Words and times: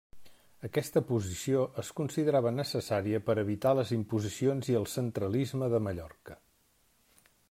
Aquesta 0.67 1.01
posició 1.09 1.65
es 1.83 1.91
considerava 1.99 2.53
necessària 2.61 3.19
per 3.27 3.35
a 3.35 3.43
evitar 3.47 3.73
les 3.81 3.93
imposicions 3.99 4.71
i 4.73 4.79
el 4.83 4.89
centralisme 4.95 5.71
de 5.75 5.83
Mallorca. 5.89 6.41